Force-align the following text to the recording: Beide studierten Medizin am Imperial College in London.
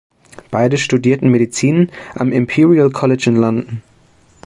Beide 0.49 0.79
studierten 0.79 1.29
Medizin 1.29 1.91
am 2.15 2.31
Imperial 2.31 2.89
College 2.89 3.29
in 3.29 3.35
London. 3.35 3.83